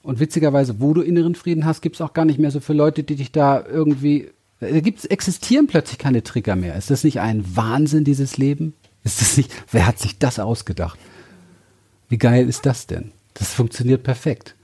Und 0.03 0.19
witzigerweise, 0.19 0.79
wo 0.79 0.93
du 0.93 1.01
inneren 1.01 1.35
Frieden 1.35 1.65
hast, 1.65 1.81
gibt 1.81 1.95
es 1.95 2.01
auch 2.01 2.13
gar 2.13 2.25
nicht 2.25 2.39
mehr 2.39 2.51
so 2.51 2.59
viele 2.59 2.79
Leute, 2.79 3.03
die 3.03 3.15
dich 3.15 3.31
da 3.31 3.63
irgendwie. 3.65 4.31
Da 4.59 4.79
gibt's, 4.79 5.05
existieren 5.05 5.67
plötzlich 5.67 5.97
keine 5.97 6.23
Trigger 6.23 6.55
mehr. 6.55 6.75
Ist 6.75 6.89
das 6.89 7.03
nicht 7.03 7.19
ein 7.19 7.43
Wahnsinn, 7.55 8.03
dieses 8.03 8.37
Leben? 8.37 8.73
Ist 9.03 9.21
das 9.21 9.37
nicht. 9.37 9.51
Wer 9.71 9.87
hat 9.87 9.99
sich 9.99 10.17
das 10.17 10.39
ausgedacht? 10.39 10.99
Wie 12.09 12.17
geil 12.17 12.47
ist 12.47 12.65
das 12.65 12.87
denn? 12.87 13.11
Das 13.33 13.53
funktioniert 13.53 14.03
perfekt. 14.03 14.55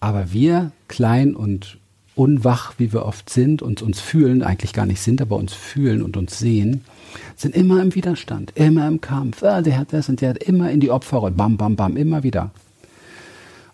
Aber 0.00 0.32
wir, 0.32 0.72
klein 0.88 1.36
und 1.36 1.78
unwach, 2.20 2.74
wie 2.76 2.92
wir 2.92 3.06
oft 3.06 3.30
sind 3.30 3.62
und 3.62 3.80
uns 3.80 3.98
fühlen, 3.98 4.42
eigentlich 4.42 4.74
gar 4.74 4.84
nicht 4.84 5.00
sind, 5.00 5.22
aber 5.22 5.36
uns 5.36 5.54
fühlen 5.54 6.02
und 6.02 6.18
uns 6.18 6.38
sehen, 6.38 6.84
sind 7.34 7.56
immer 7.56 7.80
im 7.80 7.94
Widerstand, 7.94 8.52
immer 8.56 8.86
im 8.86 9.00
Kampf. 9.00 9.42
Ah, 9.42 9.62
der 9.62 9.78
hat 9.78 9.94
das 9.94 10.10
und 10.10 10.20
der 10.20 10.30
hat 10.30 10.42
immer 10.42 10.70
in 10.70 10.80
die 10.80 10.90
Opferrolle, 10.90 11.32
bam, 11.32 11.56
bam, 11.56 11.76
bam, 11.76 11.96
immer 11.96 12.22
wieder. 12.22 12.50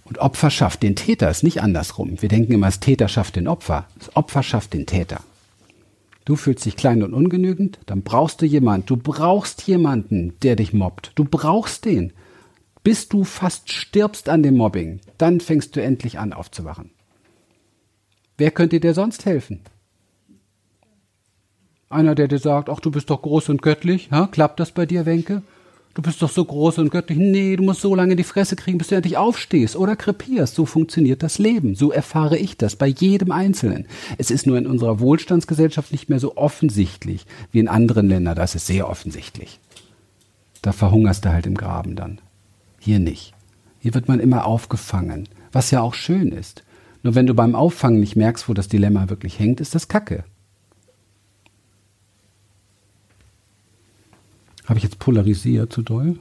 Und 0.05 0.19
Opfer 0.19 0.51
schafft 0.51 0.85
den 0.85 0.95
Täter, 0.95 1.29
ist 1.29 1.43
nicht 1.43 1.61
andersrum. 1.61 2.23
Wir 2.23 2.29
denken 2.29 2.53
immer, 2.53 2.67
das 2.67 2.79
Täter 2.79 3.09
schafft 3.09 3.35
den 3.35 3.49
Opfer. 3.49 3.89
Das 3.99 4.15
Opfer 4.15 4.45
schafft 4.45 4.75
den 4.75 4.87
Täter. 4.87 5.19
Du 6.25 6.37
fühlst 6.37 6.65
dich 6.65 6.77
klein 6.77 7.03
und 7.03 7.15
ungenügend, 7.15 7.81
dann 7.87 8.03
brauchst 8.03 8.41
du 8.41 8.47
jemanden. 8.47 8.87
Du 8.87 8.97
brauchst 8.97 9.63
jemanden, 9.67 10.35
der 10.43 10.55
dich 10.55 10.73
mobbt. 10.73 11.11
Du 11.17 11.25
brauchst 11.25 11.85
den. 11.85 12.13
Bis 12.85 13.09
du 13.09 13.25
fast 13.25 13.73
stirbst 13.73 14.29
an 14.29 14.45
dem 14.45 14.57
Mobbing, 14.57 15.01
dann 15.19 15.41
fängst 15.41 15.75
du 15.75 15.83
endlich 15.83 16.21
an 16.21 16.33
aufzuwachen. 16.33 16.91
Wer 18.39 18.51
könnte 18.51 18.81
dir 18.81 18.95
sonst 18.95 19.25
helfen? 19.25 19.61
Einer, 21.89 22.15
der 22.15 22.29
dir 22.29 22.39
sagt, 22.39 22.69
ach, 22.69 22.81
du 22.81 22.91
bist 22.91 23.11
doch 23.11 23.23
groß 23.23 23.49
und 23.49 23.63
göttlich. 23.63 24.11
Ha? 24.11 24.27
Klappt 24.27 24.61
das 24.61 24.73
bei 24.73 24.87
dir, 24.87 25.07
Wenke? 25.07 25.43
Du 25.95 26.03
bist 26.03 26.21
doch 26.21 26.29
so 26.29 26.45
groß 26.45 26.79
und 26.79 26.91
göttlich. 26.91 27.17
Nee, 27.17 27.57
du 27.57 27.63
musst 27.63 27.81
so 27.81 27.95
lange 27.95 28.17
die 28.17 28.23
Fresse 28.23 28.55
kriegen, 28.55 28.77
bis 28.77 28.89
du 28.89 28.97
endlich 28.97 29.17
aufstehst 29.17 29.77
oder 29.77 29.97
krepierst. 29.97 30.55
So 30.55 30.67
funktioniert 30.67 31.23
das 31.23 31.39
Leben. 31.39 31.75
So 31.75 31.91
erfahre 31.91 32.37
ich 32.37 32.59
das 32.59 32.77
bei 32.77 32.87
jedem 32.87 33.33
Einzelnen. 33.33 33.87
Es 34.19 34.31
ist 34.31 34.47
nur 34.47 34.59
in 34.59 34.67
unserer 34.67 35.01
Wohlstandsgesellschaft 35.01 35.93
nicht 35.93 36.11
mehr 36.11 36.21
so 36.21 36.37
offensichtlich 36.37 37.25
wie 37.51 37.61
in 37.61 37.69
anderen 37.69 38.09
Ländern. 38.09 38.37
Das 38.37 38.55
ist 38.55 38.67
sehr 38.67 38.91
offensichtlich. 38.91 39.59
Da 40.61 40.73
verhungerst 40.73 41.25
du 41.25 41.33
halt 41.33 41.47
im 41.47 41.55
Graben 41.55 41.97
dann. 41.97 42.21
Hier 42.79 42.99
nicht. 42.99 43.33
Hier 43.79 43.95
wird 43.95 44.07
man 44.07 44.21
immer 44.21 44.45
aufgefangen, 44.45 45.31
was 45.51 45.71
ja 45.71 45.81
auch 45.81 45.95
schön 45.95 46.31
ist. 46.31 46.63
Nur 47.07 47.15
wenn 47.15 47.29
du 47.29 47.35
beim 47.35 47.55
Auffangen 47.55 48.01
nicht 48.01 48.17
merkst, 48.17 48.49
wo 48.49 48.53
das 48.53 48.67
Dilemma 48.67 49.09
wirklich 49.09 49.39
hängt, 49.39 49.61
ist 49.61 49.77
das 49.77 49.87
Kacke. 49.87 50.25
Habe 54.67 54.79
ich 54.79 54.83
jetzt 54.83 54.99
polarisiert 54.99 55.73
zu 55.73 55.83
doll? 55.83 56.19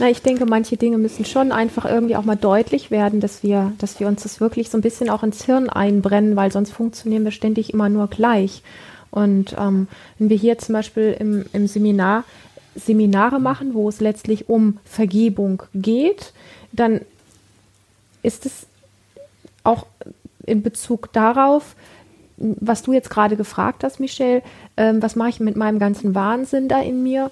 Na, 0.00 0.10
ich 0.10 0.20
denke, 0.20 0.46
manche 0.46 0.76
Dinge 0.76 0.98
müssen 0.98 1.24
schon 1.24 1.52
einfach 1.52 1.84
irgendwie 1.84 2.16
auch 2.16 2.24
mal 2.24 2.34
deutlich 2.34 2.90
werden, 2.90 3.20
dass 3.20 3.44
wir, 3.44 3.72
dass 3.78 4.00
wir 4.00 4.08
uns 4.08 4.24
das 4.24 4.40
wirklich 4.40 4.68
so 4.68 4.78
ein 4.78 4.82
bisschen 4.82 5.10
auch 5.10 5.22
ins 5.22 5.44
Hirn 5.44 5.70
einbrennen, 5.70 6.34
weil 6.34 6.50
sonst 6.50 6.72
funktionieren 6.72 7.22
wir 7.22 7.30
ständig 7.30 7.72
immer 7.72 7.88
nur 7.88 8.08
gleich. 8.08 8.64
Und 9.12 9.54
ähm, 9.56 9.86
wenn 10.18 10.28
wir 10.28 10.36
hier 10.36 10.58
zum 10.58 10.72
Beispiel 10.72 11.16
im, 11.20 11.44
im 11.52 11.68
Seminar 11.68 12.24
Seminare 12.78 13.40
machen, 13.40 13.74
wo 13.74 13.88
es 13.88 14.00
letztlich 14.00 14.48
um 14.48 14.78
Vergebung 14.84 15.62
geht, 15.74 16.32
dann 16.72 17.00
ist 18.22 18.46
es 18.46 18.66
auch 19.64 19.86
in 20.46 20.62
Bezug 20.62 21.12
darauf, 21.12 21.76
was 22.36 22.82
du 22.82 22.92
jetzt 22.92 23.10
gerade 23.10 23.36
gefragt 23.36 23.84
hast, 23.84 24.00
Michelle, 24.00 24.42
ähm, 24.76 25.02
was 25.02 25.16
mache 25.16 25.30
ich 25.30 25.40
mit 25.40 25.56
meinem 25.56 25.78
ganzen 25.78 26.14
Wahnsinn 26.14 26.68
da 26.68 26.80
in 26.80 27.02
mir? 27.02 27.30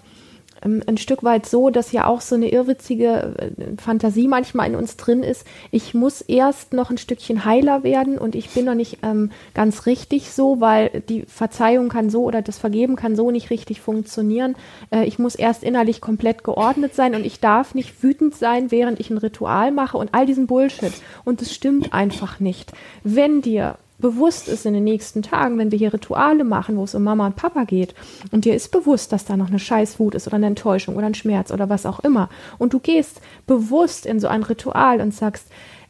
Ähm, 0.62 0.82
ein 0.86 0.96
Stück 0.96 1.22
weit 1.24 1.46
so, 1.46 1.70
dass 1.70 1.92
ja 1.92 2.06
auch 2.06 2.20
so 2.20 2.34
eine 2.34 2.48
irrwitzige 2.50 3.34
äh, 3.38 3.80
Fantasie 3.80 4.28
manchmal 4.28 4.68
in 4.68 4.76
uns 4.76 4.96
drin 4.96 5.22
ist. 5.22 5.46
Ich 5.70 5.94
muss 5.94 6.20
erst 6.20 6.72
noch 6.72 6.90
ein 6.90 6.98
Stückchen 6.98 7.44
heiler 7.44 7.82
werden 7.82 8.18
und 8.18 8.34
ich 8.34 8.50
bin 8.50 8.64
noch 8.64 8.74
nicht 8.74 8.98
ähm, 9.02 9.30
ganz 9.54 9.86
richtig 9.86 10.30
so, 10.30 10.60
weil 10.60 11.02
die 11.08 11.22
Verzeihung 11.22 11.88
kann 11.88 12.10
so 12.10 12.24
oder 12.24 12.42
das 12.42 12.58
Vergeben 12.58 12.96
kann 12.96 13.16
so 13.16 13.30
nicht 13.30 13.50
richtig 13.50 13.80
funktionieren. 13.80 14.56
Äh, 14.90 15.04
ich 15.04 15.18
muss 15.18 15.34
erst 15.34 15.62
innerlich 15.62 16.00
komplett 16.00 16.44
geordnet 16.44 16.94
sein 16.94 17.14
und 17.14 17.24
ich 17.26 17.40
darf 17.40 17.74
nicht 17.74 18.02
wütend 18.02 18.34
sein, 18.34 18.70
während 18.70 19.00
ich 19.00 19.10
ein 19.10 19.18
Ritual 19.18 19.72
mache 19.72 19.98
und 19.98 20.14
all 20.14 20.26
diesen 20.26 20.46
Bullshit. 20.46 20.92
Und 21.24 21.42
es 21.42 21.54
stimmt 21.54 21.92
einfach 21.92 22.40
nicht. 22.40 22.72
Wenn 23.02 23.42
dir 23.42 23.76
bewusst 23.98 24.48
ist 24.48 24.66
in 24.66 24.74
den 24.74 24.84
nächsten 24.84 25.22
Tagen, 25.22 25.58
wenn 25.58 25.70
wir 25.70 25.78
hier 25.78 25.92
Rituale 25.92 26.44
machen, 26.44 26.76
wo 26.76 26.84
es 26.84 26.94
um 26.94 27.02
Mama 27.02 27.26
und 27.26 27.36
Papa 27.36 27.64
geht, 27.64 27.94
und 28.30 28.44
dir 28.44 28.54
ist 28.54 28.70
bewusst, 28.70 29.12
dass 29.12 29.24
da 29.24 29.36
noch 29.36 29.48
eine 29.48 29.58
Scheißwut 29.58 30.14
ist 30.14 30.26
oder 30.26 30.36
eine 30.36 30.46
Enttäuschung 30.46 30.96
oder 30.96 31.06
ein 31.06 31.14
Schmerz 31.14 31.50
oder 31.50 31.68
was 31.68 31.86
auch 31.86 32.00
immer, 32.00 32.28
und 32.58 32.72
du 32.72 32.78
gehst 32.78 33.20
bewusst 33.46 34.06
in 34.06 34.20
so 34.20 34.28
ein 34.28 34.42
Ritual 34.42 35.00
und 35.00 35.14
sagst, 35.14 35.46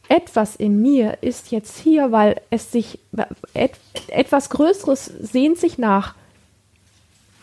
etwas 0.08 0.54
in 0.56 0.80
mir 0.80 1.18
ist 1.20 1.50
jetzt 1.50 1.78
hier, 1.78 2.12
weil 2.12 2.40
es 2.50 2.70
sich 2.70 3.00
et, 3.54 3.72
etwas 4.08 4.50
Größeres 4.50 5.06
sehnt 5.06 5.58
sich 5.58 5.78
nach, 5.78 6.14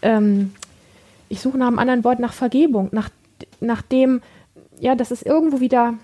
ähm, 0.02 0.54
ich 1.30 1.42
suche 1.42 1.58
nach 1.58 1.68
einem 1.68 1.80
anderen 1.80 2.04
Wort, 2.04 2.20
nach 2.20 2.34
Vergebung, 2.34 2.90
nach, 2.92 3.10
nach 3.60 3.82
dem, 3.82 4.22
ja, 4.80 4.96
dass 4.96 5.12
es 5.12 5.24
irgendwo 5.24 5.60
wieder 5.60 5.96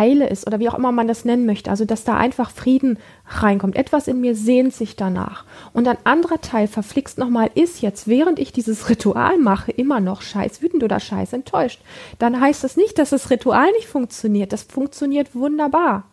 heile 0.00 0.28
ist 0.28 0.46
oder 0.46 0.58
wie 0.58 0.68
auch 0.68 0.74
immer 0.74 0.90
man 0.90 1.06
das 1.06 1.24
nennen 1.24 1.46
möchte. 1.46 1.70
Also, 1.70 1.84
dass 1.84 2.02
da 2.04 2.16
einfach 2.16 2.50
Frieden 2.50 2.98
reinkommt. 3.28 3.76
Etwas 3.76 4.08
in 4.08 4.20
mir 4.20 4.34
sehnt 4.34 4.74
sich 4.74 4.96
danach. 4.96 5.44
Und 5.72 5.86
ein 5.86 5.98
anderer 6.04 6.40
Teil 6.40 6.66
verflixt 6.66 7.18
nochmal 7.18 7.50
ist 7.54 7.82
jetzt, 7.82 8.08
während 8.08 8.38
ich 8.38 8.52
dieses 8.52 8.88
Ritual 8.88 9.38
mache, 9.38 9.70
immer 9.70 10.00
noch 10.00 10.22
scheiß 10.22 10.62
wütend 10.62 10.82
oder 10.82 10.98
scheiß 10.98 11.34
enttäuscht. 11.34 11.80
Dann 12.18 12.40
heißt 12.40 12.64
das 12.64 12.76
nicht, 12.76 12.98
dass 12.98 13.10
das 13.10 13.30
Ritual 13.30 13.70
nicht 13.72 13.86
funktioniert. 13.86 14.52
Das 14.52 14.62
funktioniert 14.62 15.34
wunderbar. 15.34 16.04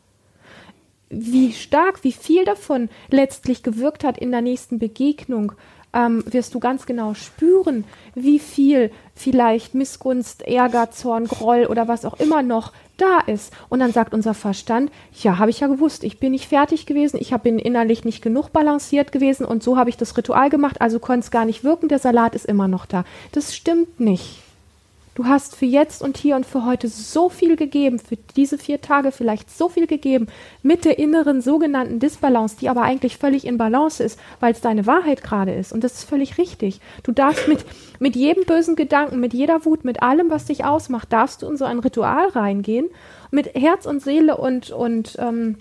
Wie 1.10 1.54
stark, 1.54 2.04
wie 2.04 2.12
viel 2.12 2.44
davon 2.44 2.90
letztlich 3.10 3.64
gewirkt 3.64 4.04
hat 4.04 4.18
in 4.18 4.32
der 4.32 4.42
nächsten 4.42 4.78
Begegnung, 4.78 5.54
ähm, 5.94 6.24
wirst 6.30 6.54
du 6.54 6.60
ganz 6.60 6.86
genau 6.86 7.14
spüren, 7.14 7.86
wie 8.16 8.40
viel 8.40 8.92
vielleicht 9.16 9.74
Missgunst, 9.74 10.42
Ärger, 10.42 10.92
Zorn, 10.92 11.28
Groll 11.28 11.66
oder 11.66 11.88
was 11.88 12.06
auch 12.06 12.20
immer 12.20 12.44
noch 12.44 12.74
da 12.98 13.20
ist. 13.20 13.54
Und 13.70 13.80
dann 13.80 13.94
sagt 13.94 14.14
unser 14.14 14.34
Verstand, 14.34 14.92
ja, 15.22 15.38
habe 15.38 15.50
ich 15.50 15.60
ja 15.60 15.68
gewusst, 15.68 16.04
ich 16.04 16.20
bin 16.20 16.32
nicht 16.32 16.48
fertig 16.48 16.86
gewesen, 16.86 17.18
ich 17.20 17.36
bin 17.38 17.60
innerlich 17.60 18.06
nicht 18.06 18.22
genug 18.22 18.52
balanciert 18.52 19.12
gewesen 19.12 19.46
und 19.46 19.64
so 19.64 19.78
habe 19.78 19.90
ich 19.90 19.98
das 19.98 20.18
Ritual 20.18 20.50
gemacht, 20.50 20.82
also 20.82 21.00
konnte 21.00 21.26
es 21.26 21.32
gar 21.32 21.46
nicht 21.46 21.64
wirken, 21.64 21.90
der 21.90 22.00
Salat 22.00 22.36
ist 22.36 22.46
immer 22.46 22.68
noch 22.68 22.86
da. 22.86 23.06
Das 23.32 23.56
stimmt 23.56 24.00
nicht. 24.00 24.47
Du 25.18 25.26
hast 25.26 25.56
für 25.56 25.66
jetzt 25.66 26.04
und 26.04 26.16
hier 26.16 26.36
und 26.36 26.46
für 26.46 26.64
heute 26.64 26.88
so 26.88 27.28
viel 27.28 27.56
gegeben, 27.56 27.98
für 27.98 28.18
diese 28.36 28.60
vier 28.60 28.82
Tage 28.82 29.12
vielleicht 29.12 29.50
so 29.50 29.68
viel 29.68 29.88
gegeben, 29.88 30.28
mit 30.62 30.86
der 30.86 31.00
inneren 31.00 31.42
sogenannten 31.42 31.98
Disbalance, 31.98 32.58
die 32.62 32.70
aber 32.70 32.84
eigentlich 32.84 33.18
völlig 33.18 33.48
in 33.48 33.58
Balance 33.58 34.04
ist, 34.04 34.20
weil 34.42 34.52
es 34.52 34.62
deine 34.62 34.86
Wahrheit 34.86 35.24
gerade 35.24 35.56
ist. 35.56 35.74
Und 35.74 35.84
das 35.84 35.94
ist 35.94 36.04
völlig 36.04 36.38
richtig. 36.38 36.82
Du 37.02 37.14
darfst 37.14 37.48
mit, 37.48 37.66
mit 37.98 38.16
jedem 38.16 38.46
bösen 38.46 38.76
Gedanken, 38.76 39.20
mit 39.20 39.34
jeder 39.34 39.66
Wut, 39.66 39.86
mit 39.86 40.04
allem, 40.04 40.30
was 40.30 40.46
dich 40.46 40.66
ausmacht, 40.66 41.12
darfst 41.12 41.42
du 41.42 41.50
in 41.50 41.58
so 41.58 41.66
ein 41.66 41.80
Ritual 41.80 42.28
reingehen, 42.28 42.88
mit 43.32 43.56
Herz 43.56 43.88
und 43.88 44.04
Seele 44.04 44.38
und, 44.38 44.70
und 44.70 45.18
ähm, 45.18 45.58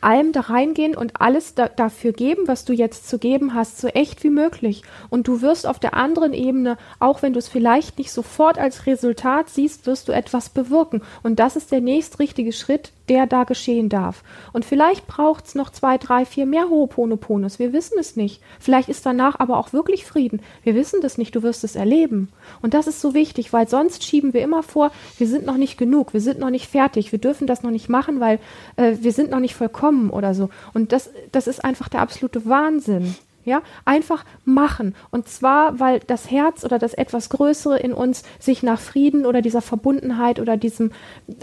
allem 0.00 0.32
da 0.32 0.40
reingehen 0.40 0.96
und 0.96 1.20
alles 1.20 1.54
da, 1.54 1.68
dafür 1.68 2.12
geben, 2.12 2.46
was 2.46 2.64
du 2.64 2.72
jetzt 2.72 3.08
zu 3.08 3.18
geben 3.18 3.54
hast, 3.54 3.78
so 3.78 3.88
echt 3.88 4.22
wie 4.22 4.30
möglich. 4.30 4.82
Und 5.08 5.28
du 5.28 5.42
wirst 5.42 5.66
auf 5.66 5.78
der 5.78 5.94
anderen 5.94 6.32
Ebene, 6.32 6.78
auch 6.98 7.22
wenn 7.22 7.32
du 7.32 7.38
es 7.38 7.48
vielleicht 7.48 7.98
nicht 7.98 8.12
sofort 8.12 8.58
als 8.58 8.86
Resultat 8.86 9.48
siehst, 9.48 9.86
wirst 9.86 10.08
du 10.08 10.12
etwas 10.12 10.48
bewirken. 10.48 11.02
Und 11.22 11.38
das 11.38 11.56
ist 11.56 11.72
der 11.72 11.80
nächst 11.80 12.18
richtige 12.18 12.52
Schritt, 12.52 12.92
der 13.10 13.26
da 13.26 13.42
geschehen 13.42 13.88
darf. 13.88 14.22
Und 14.52 14.64
vielleicht 14.64 15.08
braucht 15.08 15.44
es 15.44 15.56
noch 15.56 15.70
zwei, 15.70 15.98
drei, 15.98 16.24
vier 16.24 16.46
mehr 16.46 16.66
Ho'oponoponos. 16.66 17.58
Wir 17.58 17.72
wissen 17.72 17.98
es 17.98 18.14
nicht. 18.14 18.40
Vielleicht 18.60 18.88
ist 18.88 19.04
danach 19.04 19.40
aber 19.40 19.58
auch 19.58 19.72
wirklich 19.72 20.06
Frieden. 20.06 20.40
Wir 20.62 20.76
wissen 20.76 21.00
das 21.00 21.18
nicht. 21.18 21.34
Du 21.34 21.42
wirst 21.42 21.64
es 21.64 21.74
erleben. 21.74 22.28
Und 22.62 22.72
das 22.72 22.86
ist 22.86 23.00
so 23.00 23.12
wichtig, 23.12 23.52
weil 23.52 23.68
sonst 23.68 24.04
schieben 24.04 24.32
wir 24.32 24.42
immer 24.42 24.62
vor, 24.62 24.92
wir 25.18 25.26
sind 25.26 25.44
noch 25.44 25.56
nicht 25.56 25.76
genug, 25.76 26.12
wir 26.12 26.20
sind 26.20 26.38
noch 26.38 26.50
nicht 26.50 26.68
fertig, 26.68 27.10
wir 27.10 27.18
dürfen 27.18 27.48
das 27.48 27.64
noch 27.64 27.72
nicht 27.72 27.88
machen, 27.88 28.20
weil 28.20 28.38
äh, 28.76 28.92
wir 29.00 29.10
sind 29.10 29.30
noch 29.30 29.40
nicht 29.40 29.56
vollkommen 29.56 30.10
oder 30.10 30.32
so. 30.32 30.48
Und 30.72 30.92
das, 30.92 31.10
das 31.32 31.48
ist 31.48 31.64
einfach 31.64 31.88
der 31.88 32.02
absolute 32.02 32.46
Wahnsinn. 32.46 33.16
Ja, 33.50 33.62
einfach 33.84 34.24
machen. 34.44 34.94
Und 35.10 35.28
zwar, 35.28 35.80
weil 35.80 35.98
das 36.06 36.30
Herz 36.30 36.64
oder 36.64 36.78
das 36.78 36.94
etwas 36.94 37.30
Größere 37.30 37.80
in 37.80 37.92
uns 37.92 38.22
sich 38.38 38.62
nach 38.62 38.78
Frieden 38.78 39.26
oder 39.26 39.42
dieser 39.42 39.60
Verbundenheit 39.60 40.38
oder 40.38 40.56
diesem 40.56 40.92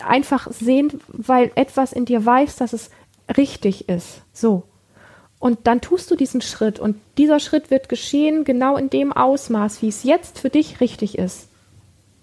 einfach 0.08 0.50
sehnt, 0.50 0.96
weil 1.10 1.52
etwas 1.56 1.92
in 1.92 2.06
dir 2.06 2.26
weiß, 2.26 2.56
dass 2.56 2.72
es 2.72 2.92
richtig 3.36 3.90
ist. 3.90 4.22
So. 4.32 4.64
Und 5.38 5.68
dann 5.68 5.82
tust 5.82 6.10
du 6.10 6.16
diesen 6.16 6.40
Schritt 6.40 6.80
und 6.80 6.96
dieser 7.18 7.42
Schritt 7.42 7.70
wird 7.70 7.90
geschehen 7.90 8.46
genau 8.46 8.78
in 8.78 8.90
dem 8.90 9.12
Ausmaß, 9.12 9.82
wie 9.82 9.90
es 9.90 10.04
jetzt 10.04 10.40
für 10.40 10.50
dich 10.50 10.80
richtig 10.80 11.18
ist. 11.18 11.50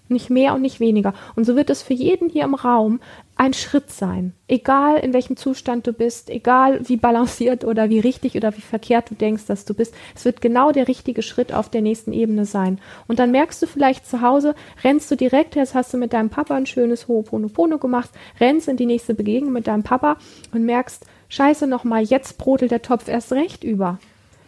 Nicht 0.07 0.29
mehr 0.29 0.53
und 0.53 0.61
nicht 0.61 0.79
weniger. 0.79 1.13
Und 1.35 1.45
so 1.45 1.55
wird 1.55 1.69
es 1.71 1.81
für 1.81 1.93
jeden 1.93 2.29
hier 2.29 2.43
im 2.43 2.53
Raum 2.53 2.99
ein 3.35 3.53
Schritt 3.53 3.89
sein. 3.89 4.33
Egal 4.47 4.99
in 4.99 5.13
welchem 5.13 5.35
Zustand 5.35 5.87
du 5.87 5.93
bist, 5.93 6.29
egal 6.29 6.79
wie 6.87 6.95
balanciert 6.95 7.65
oder 7.65 7.89
wie 7.89 7.99
richtig 7.99 8.35
oder 8.35 8.55
wie 8.55 8.61
verkehrt 8.61 9.09
du 9.09 9.15
denkst, 9.15 9.45
dass 9.47 9.65
du 9.65 9.73
bist. 9.73 9.93
Es 10.15 10.23
wird 10.23 10.41
genau 10.41 10.71
der 10.71 10.87
richtige 10.87 11.21
Schritt 11.21 11.53
auf 11.53 11.69
der 11.69 11.81
nächsten 11.81 12.13
Ebene 12.13 12.45
sein. 12.45 12.79
Und 13.07 13.19
dann 13.19 13.31
merkst 13.31 13.61
du 13.61 13.67
vielleicht 13.67 14.05
zu 14.05 14.21
Hause, 14.21 14.55
rennst 14.83 15.09
du 15.09 15.15
direkt, 15.15 15.55
jetzt 15.55 15.73
hast 15.73 15.93
du 15.93 15.97
mit 15.97 16.13
deinem 16.13 16.29
Papa 16.29 16.55
ein 16.55 16.67
schönes 16.67 17.07
Ho'oponopono 17.07 17.77
gemacht, 17.77 18.11
rennst 18.39 18.67
in 18.67 18.77
die 18.77 18.85
nächste 18.85 19.15
Begegnung 19.15 19.51
mit 19.51 19.67
deinem 19.67 19.83
Papa 19.83 20.17
und 20.53 20.63
merkst, 20.63 21.05
scheiße 21.29 21.67
nochmal, 21.67 22.03
jetzt 22.03 22.37
brodelt 22.37 22.71
der 22.71 22.83
Topf 22.83 23.07
erst 23.07 23.33
recht 23.33 23.63
über. 23.63 23.99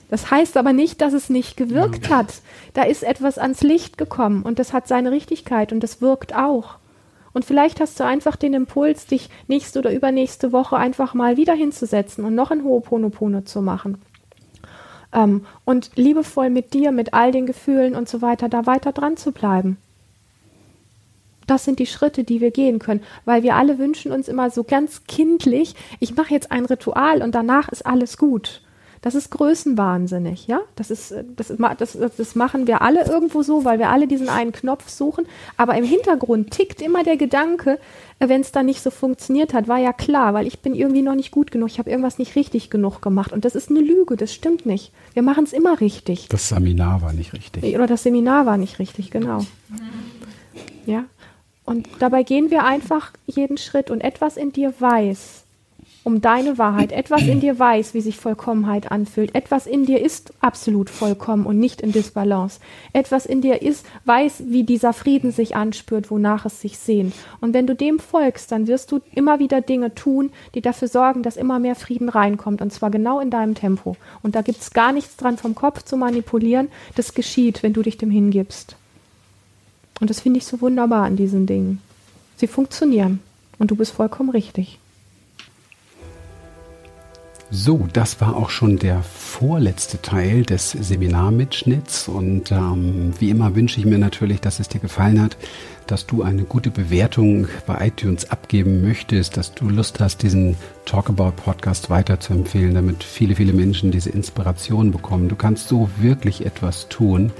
Das 0.09 0.31
heißt 0.31 0.55
aber 0.57 0.73
nicht, 0.73 1.01
dass 1.01 1.13
es 1.13 1.29
nicht 1.29 1.57
gewirkt 1.57 2.09
hat. 2.09 2.41
Da 2.73 2.83
ist 2.83 3.03
etwas 3.03 3.37
ans 3.37 3.61
Licht 3.61 3.97
gekommen 3.97 4.43
und 4.43 4.59
das 4.59 4.73
hat 4.73 4.87
seine 4.87 5.11
Richtigkeit 5.11 5.73
und 5.73 5.81
das 5.81 6.01
wirkt 6.01 6.35
auch. 6.35 6.77
Und 7.33 7.45
vielleicht 7.45 7.79
hast 7.79 7.99
du 7.99 8.03
einfach 8.03 8.35
den 8.35 8.53
Impuls, 8.53 9.05
dich 9.05 9.29
nächste 9.47 9.79
oder 9.79 9.93
übernächste 9.93 10.51
Woche 10.51 10.77
einfach 10.77 11.13
mal 11.13 11.37
wieder 11.37 11.53
hinzusetzen 11.53 12.25
und 12.25 12.33
noch 12.33 12.51
ein 12.51 12.63
Ho'oponopono 12.63 13.45
zu 13.45 13.61
machen. 13.61 14.01
Ähm, 15.13 15.45
und 15.63 15.91
liebevoll 15.95 16.49
mit 16.49 16.73
dir, 16.73 16.91
mit 16.91 17.13
all 17.13 17.31
den 17.31 17.45
Gefühlen 17.45 17.95
und 17.95 18.09
so 18.09 18.21
weiter, 18.21 18.49
da 18.49 18.65
weiter 18.65 18.91
dran 18.91 19.17
zu 19.17 19.33
bleiben. 19.33 19.77
Das 21.45 21.63
sind 21.63 21.79
die 21.79 21.85
Schritte, 21.85 22.23
die 22.23 22.41
wir 22.41 22.51
gehen 22.51 22.79
können, 22.79 23.03
weil 23.23 23.43
wir 23.43 23.55
alle 23.55 23.77
wünschen 23.77 24.11
uns 24.11 24.27
immer 24.27 24.49
so 24.49 24.63
ganz 24.63 25.03
kindlich, 25.05 25.75
ich 25.99 26.15
mache 26.15 26.33
jetzt 26.33 26.51
ein 26.51 26.65
Ritual 26.65 27.21
und 27.21 27.35
danach 27.35 27.69
ist 27.69 27.85
alles 27.85 28.17
gut. 28.17 28.61
Das 29.01 29.15
ist 29.15 29.29
größenwahnsinnig, 29.31 30.47
ja. 30.47 30.61
Das 30.75 30.91
ist, 30.91 31.13
das, 31.35 31.53
das, 31.77 31.97
das 32.17 32.35
machen 32.35 32.67
wir 32.67 32.81
alle 32.81 33.05
irgendwo 33.05 33.43
so, 33.43 33.65
weil 33.65 33.79
wir 33.79 33.89
alle 33.89 34.07
diesen 34.07 34.29
einen 34.29 34.51
Knopf 34.51 34.89
suchen. 34.89 35.25
Aber 35.55 35.77
im 35.77 35.83
Hintergrund 35.83 36.51
tickt 36.51 36.81
immer 36.81 37.03
der 37.03 37.17
Gedanke, 37.17 37.79
äh, 38.19 38.29
wenn 38.29 38.41
es 38.41 38.51
dann 38.51 38.65
nicht 38.65 38.81
so 38.81 38.89
funktioniert 38.89 39.53
hat, 39.53 39.67
war 39.67 39.77
ja 39.77 39.93
klar, 39.93 40.33
weil 40.33 40.47
ich 40.47 40.59
bin 40.59 40.73
irgendwie 40.73 41.01
noch 41.01 41.15
nicht 41.15 41.31
gut 41.31 41.51
genug, 41.51 41.69
ich 41.69 41.79
habe 41.79 41.89
irgendwas 41.89 42.17
nicht 42.17 42.35
richtig 42.35 42.69
genug 42.69 43.01
gemacht. 43.01 43.31
Und 43.31 43.45
das 43.45 43.55
ist 43.55 43.69
eine 43.69 43.81
Lüge, 43.81 44.17
das 44.17 44.33
stimmt 44.33 44.65
nicht. 44.65 44.91
Wir 45.13 45.21
machen 45.21 45.43
es 45.43 45.53
immer 45.53 45.79
richtig. 45.79 46.27
Das 46.29 46.49
Seminar 46.49 47.01
war 47.01 47.13
nicht 47.13 47.33
richtig. 47.33 47.75
Oder 47.75 47.87
das 47.87 48.03
Seminar 48.03 48.45
war 48.45 48.57
nicht 48.57 48.79
richtig, 48.79 49.11
genau. 49.11 49.45
Ja. 50.85 51.05
Und 51.65 51.87
dabei 51.99 52.23
gehen 52.23 52.49
wir 52.49 52.63
einfach 52.63 53.11
jeden 53.25 53.57
Schritt 53.57 53.91
und 53.91 54.01
etwas 54.01 54.37
in 54.37 54.53
dir 54.53 54.73
weiß, 54.79 55.43
um 56.07 56.21
deine 56.21 56.57
Wahrheit. 56.57 56.93
Etwas 56.93 57.23
in 57.23 57.41
dir 57.41 57.59
weiß, 57.59 57.93
wie 57.93 57.99
sich 57.99 58.15
Vollkommenheit 58.15 58.93
anfühlt. 58.93 59.35
Etwas 59.35 59.67
in 59.67 59.85
dir 59.85 60.01
ist 60.01 60.31
absolut 60.39 60.89
vollkommen 60.89 61.45
und 61.45 61.59
nicht 61.59 61.81
in 61.81 61.91
Disbalance. 61.91 62.61
Etwas 62.93 63.25
in 63.25 63.41
dir 63.41 63.61
ist, 63.61 63.85
weiß, 64.05 64.43
wie 64.47 64.63
dieser 64.63 64.93
Frieden 64.93 65.33
sich 65.33 65.57
anspürt, 65.57 66.09
wonach 66.09 66.45
es 66.45 66.61
sich 66.61 66.77
sehnt. 66.77 67.13
Und 67.41 67.53
wenn 67.53 67.67
du 67.67 67.75
dem 67.75 67.99
folgst, 67.99 68.53
dann 68.53 68.67
wirst 68.67 68.93
du 68.93 69.01
immer 69.13 69.39
wieder 69.39 69.59
Dinge 69.59 69.95
tun, 69.95 70.31
die 70.55 70.61
dafür 70.61 70.87
sorgen, 70.87 71.23
dass 71.23 71.35
immer 71.35 71.59
mehr 71.59 71.75
Frieden 71.75 72.07
reinkommt. 72.07 72.61
Und 72.61 72.71
zwar 72.71 72.89
genau 72.89 73.19
in 73.19 73.29
deinem 73.29 73.53
Tempo. 73.53 73.97
Und 74.23 74.35
da 74.35 74.43
gibt 74.43 74.61
es 74.61 74.71
gar 74.71 74.93
nichts 74.93 75.17
dran, 75.17 75.37
vom 75.37 75.55
Kopf 75.55 75.83
zu 75.83 75.97
manipulieren. 75.97 76.69
Das 76.95 77.15
geschieht, 77.15 77.63
wenn 77.63 77.73
du 77.73 77.81
dich 77.81 77.97
dem 77.97 78.11
hingibst. 78.11 78.77
Und 79.99 80.09
das 80.09 80.21
finde 80.21 80.37
ich 80.37 80.45
so 80.45 80.61
wunderbar 80.61 81.03
an 81.03 81.17
diesen 81.17 81.47
Dingen. 81.47 81.81
Sie 82.37 82.47
funktionieren. 82.47 83.19
Und 83.59 83.71
du 83.71 83.75
bist 83.75 83.91
vollkommen 83.91 84.29
richtig. 84.29 84.79
So, 87.49 87.87
das 87.93 88.19
war 88.19 88.35
auch 88.35 88.49
schon 88.49 88.77
der 88.77 89.01
vorletzte 89.03 90.01
Teil 90.01 90.43
des 90.43 90.71
Seminarmitschnitts 90.71 92.09
und 92.09 92.51
ähm, 92.51 93.13
wie 93.19 93.29
immer 93.29 93.55
wünsche 93.55 93.79
ich 93.79 93.85
mir 93.85 93.97
natürlich, 93.97 94.41
dass 94.41 94.59
es 94.59 94.67
dir 94.67 94.81
gefallen 94.81 95.21
hat, 95.21 95.37
dass 95.91 96.05
du 96.05 96.23
eine 96.23 96.43
gute 96.43 96.69
Bewertung 96.69 97.47
bei 97.65 97.87
iTunes 97.87 98.29
abgeben 98.29 98.81
möchtest, 98.81 99.37
dass 99.37 99.53
du 99.53 99.69
Lust 99.69 99.99
hast, 99.99 100.23
diesen 100.23 100.55
Talkabout 100.85 101.31
Podcast 101.31 101.89
weiter 101.89 102.19
zu 102.19 102.33
empfehlen, 102.33 102.75
damit 102.75 103.03
viele, 103.03 103.35
viele 103.35 103.53
Menschen 103.53 103.91
diese 103.91 104.09
Inspiration 104.09 104.91
bekommen. 104.91 105.29
Du 105.29 105.35
kannst 105.35 105.67
so 105.67 105.89
wirklich 105.97 106.45
etwas 106.45 106.87
tun, 106.89 107.31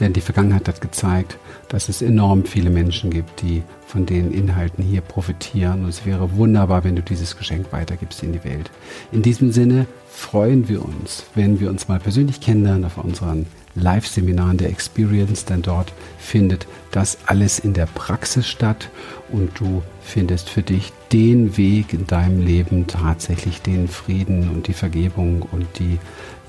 denn 0.00 0.12
die 0.12 0.20
Vergangenheit 0.20 0.68
hat 0.68 0.80
gezeigt, 0.80 1.38
dass 1.68 1.88
es 1.88 2.02
enorm 2.02 2.44
viele 2.44 2.70
Menschen 2.70 3.10
gibt, 3.10 3.42
die 3.42 3.62
von 3.86 4.06
den 4.06 4.32
Inhalten 4.32 4.82
hier 4.82 5.00
profitieren. 5.00 5.84
Und 5.84 5.90
es 5.90 6.06
wäre 6.06 6.36
wunderbar, 6.36 6.84
wenn 6.84 6.96
du 6.96 7.02
dieses 7.02 7.36
Geschenk 7.36 7.72
weitergibst 7.72 8.22
in 8.22 8.32
die 8.32 8.44
Welt. 8.44 8.70
In 9.12 9.22
diesem 9.22 9.52
Sinne 9.52 9.86
freuen 10.08 10.68
wir 10.68 10.84
uns, 10.84 11.24
wenn 11.34 11.60
wir 11.60 11.70
uns 11.70 11.88
mal 11.88 11.98
persönlich 11.98 12.40
kennenlernen 12.40 12.84
auf 12.84 12.98
unseren 12.98 13.46
Live-Seminaren 13.74 14.56
der 14.56 14.70
Experience, 14.70 15.44
denn 15.44 15.62
dort 15.62 15.92
findet 16.18 16.66
das 16.90 17.18
alles 17.26 17.58
in 17.58 17.74
der 17.74 17.86
Praxis 17.86 18.46
statt 18.46 18.88
und 19.30 19.58
du 19.58 19.82
findest 20.00 20.48
für 20.48 20.62
dich 20.62 20.92
den 21.12 21.56
Weg 21.56 21.92
in 21.92 22.06
deinem 22.06 22.40
Leben 22.40 22.86
tatsächlich 22.86 23.62
den 23.62 23.88
Frieden 23.88 24.50
und 24.50 24.68
die 24.68 24.72
Vergebung 24.72 25.42
und 25.50 25.66
die 25.78 25.98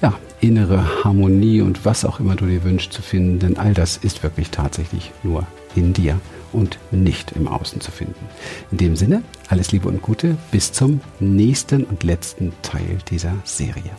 ja, 0.02 0.14
innere 0.42 1.04
Harmonie 1.04 1.62
und 1.62 1.86
was 1.86 2.06
auch 2.06 2.20
immer 2.20 2.36
du 2.36 2.46
dir 2.46 2.64
wünschst 2.64 2.94
zu 2.94 3.02
finden, 3.02 3.40
denn 3.40 3.58
all 3.58 3.74
das 3.74 3.98
ist 3.98 4.24
wirklich 4.24 4.50
tatsächlich 4.52 5.12
nur 5.24 5.48
in 5.76 5.94
dir 5.94 6.20
und 6.52 6.78
nicht 6.92 7.34
im 7.34 7.48
Außen 7.48 7.82
zu 7.82 7.92
finden. 7.92 8.26
In 8.72 8.78
dem 8.78 8.96
Sinne, 8.96 9.24
alles 9.50 9.72
Liebe 9.72 9.88
und 9.88 10.02
Gute, 10.02 10.38
bis 10.52 10.72
zum 10.72 11.02
nächsten 11.20 11.84
und 11.84 12.04
letzten 12.04 12.54
Teil 12.62 12.98
dieser 13.10 13.34
Serie. 13.44 13.92